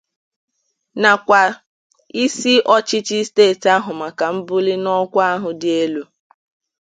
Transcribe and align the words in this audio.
nakwa 1.01 1.41
isi 2.23 2.53
ọchịchị 2.75 3.19
steeti 3.29 3.67
ahụ 3.75 3.91
maka 4.01 4.25
mbuli 4.37 4.73
n'ọkwa 4.83 5.23
ahụ 5.33 5.49
dị 5.61 5.71
elu 5.83 6.03